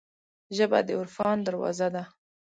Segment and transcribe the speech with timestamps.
[0.55, 2.03] ژبه د عرفان دروازه ده